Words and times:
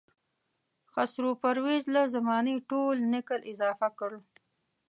خسرو 0.91 1.31
پرویز 1.41 1.83
له 1.95 2.01
زمانې 2.15 2.55
ټول 2.69 2.95
نکل 3.13 3.39
اضافه 3.51 3.89
کړ. 3.99 4.11